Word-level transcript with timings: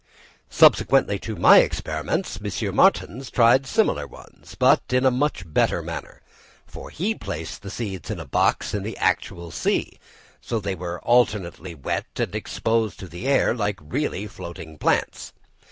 Subsequently 0.49 1.19
to 1.19 1.35
my 1.35 1.59
experiments, 1.59 2.39
M. 2.43 2.75
Martens 2.75 3.29
tried 3.29 3.67
similar 3.67 4.07
ones, 4.07 4.55
but 4.57 4.81
in 4.89 5.05
a 5.05 5.11
much 5.11 5.43
better 5.45 5.83
manner, 5.83 6.23
for 6.65 6.89
he 6.89 7.13
placed 7.13 7.61
the 7.61 7.69
seeds 7.69 8.09
in 8.09 8.19
a 8.19 8.25
box 8.25 8.73
in 8.73 8.81
the 8.81 8.97
actual 8.97 9.51
sea, 9.51 9.99
so 10.41 10.55
that 10.55 10.63
they 10.63 10.73
were 10.73 10.99
alternately 11.01 11.75
wet 11.75 12.07
and 12.15 12.33
exposed 12.33 12.97
to 12.97 13.07
the 13.07 13.27
air 13.27 13.53
like 13.53 13.77
really 13.79 14.25
floating 14.25 14.75
plants. 14.79 15.33